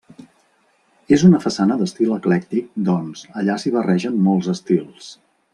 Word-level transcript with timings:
És 1.17 1.25
una 1.27 1.41
façana 1.43 1.77
d'estil 1.83 2.15
eclèctic 2.17 2.73
doncs, 2.89 3.25
allà 3.43 3.61
s'hi 3.65 3.77
barregen 3.79 4.21
molts 4.31 4.53
estils. 4.59 5.17